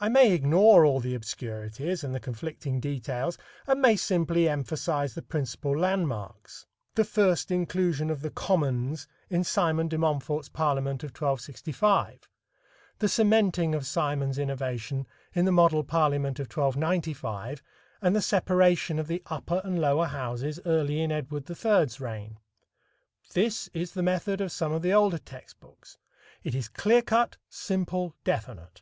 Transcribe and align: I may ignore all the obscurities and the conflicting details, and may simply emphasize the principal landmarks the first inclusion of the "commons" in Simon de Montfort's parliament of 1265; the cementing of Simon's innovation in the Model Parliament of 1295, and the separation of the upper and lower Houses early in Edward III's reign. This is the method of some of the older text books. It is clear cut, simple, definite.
I 0.00 0.08
may 0.08 0.32
ignore 0.32 0.84
all 0.84 0.98
the 0.98 1.14
obscurities 1.14 2.02
and 2.02 2.12
the 2.12 2.18
conflicting 2.18 2.80
details, 2.80 3.38
and 3.68 3.80
may 3.80 3.94
simply 3.94 4.48
emphasize 4.48 5.14
the 5.14 5.22
principal 5.22 5.78
landmarks 5.78 6.66
the 6.96 7.04
first 7.04 7.52
inclusion 7.52 8.10
of 8.10 8.20
the 8.22 8.32
"commons" 8.32 9.06
in 9.30 9.44
Simon 9.44 9.86
de 9.86 9.96
Montfort's 9.96 10.48
parliament 10.48 11.04
of 11.04 11.10
1265; 11.10 12.28
the 12.98 13.08
cementing 13.08 13.76
of 13.76 13.86
Simon's 13.86 14.40
innovation 14.40 15.06
in 15.34 15.44
the 15.44 15.52
Model 15.52 15.84
Parliament 15.84 16.40
of 16.40 16.46
1295, 16.50 17.62
and 18.02 18.16
the 18.16 18.20
separation 18.20 18.98
of 18.98 19.06
the 19.06 19.22
upper 19.26 19.60
and 19.62 19.80
lower 19.80 20.06
Houses 20.06 20.58
early 20.66 21.00
in 21.00 21.12
Edward 21.12 21.48
III's 21.48 22.00
reign. 22.00 22.40
This 23.34 23.68
is 23.72 23.92
the 23.92 24.02
method 24.02 24.40
of 24.40 24.50
some 24.50 24.72
of 24.72 24.82
the 24.82 24.92
older 24.92 25.18
text 25.18 25.60
books. 25.60 25.96
It 26.42 26.56
is 26.56 26.66
clear 26.68 27.02
cut, 27.02 27.36
simple, 27.48 28.16
definite. 28.24 28.80